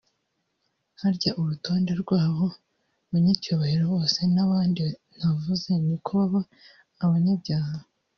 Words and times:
Harya 0.99 1.31
urutonde 1.39 1.91
rw’abo 2.01 2.45
banyacyubahiro 3.11 3.83
bose 3.93 4.19
n’abandi 4.33 4.83
ntavuze 5.17 5.69
niko 5.85 6.09
baba 6.19 6.41
abanyabyaha 7.05 7.75